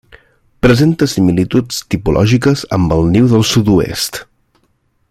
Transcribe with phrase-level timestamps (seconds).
[0.65, 4.23] Presenta similituds tipològiques amb el niu del sud-oest.